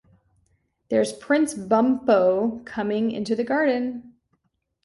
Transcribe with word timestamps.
There’s 0.89 1.13
Prince 1.13 1.53
Bumpo 1.53 2.63
coming 2.65 3.11
into 3.11 3.35
the 3.35 3.43
garden! 3.43 4.15